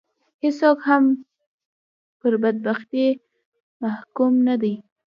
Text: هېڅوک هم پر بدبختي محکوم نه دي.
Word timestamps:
هېڅوک 0.43 0.77
هم 0.89 1.03
پر 2.19 2.33
بدبختي 2.43 3.05
محکوم 3.81 4.33
نه 4.47 4.55
دي. 4.61 4.73